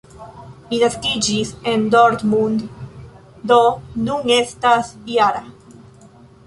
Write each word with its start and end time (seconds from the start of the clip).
Li 0.69 0.77
naskiĝis 0.83 1.51
en 1.73 1.85
Dortmund, 1.97 2.65
do 3.53 3.61
nun 4.09 4.35
estas 4.41 4.93
-jara. 5.13 5.45